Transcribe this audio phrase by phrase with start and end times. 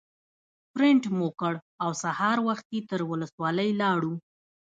[0.73, 1.53] پرنټ مو کړ
[1.83, 4.13] او سهار وختي تر ولسوالۍ لاړو.